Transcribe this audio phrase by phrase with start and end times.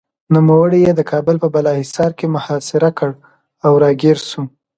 [0.33, 3.11] نوموړي یې د کابل په بالاحصار کې محاصره کړ
[3.65, 4.43] او راګېر شو.